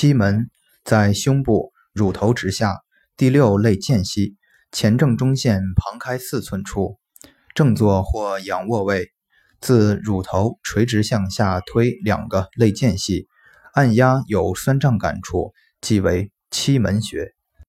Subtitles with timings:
[0.00, 0.48] 七门
[0.84, 2.82] 在胸部乳头直下
[3.16, 4.36] 第六肋间隙
[4.70, 7.00] 前正中线旁开四寸处
[7.52, 9.08] 正坐或仰卧位
[9.60, 13.26] 自乳头垂直向下推两个肋间隙
[13.72, 17.34] 按压有酸胀感处即为七门穴。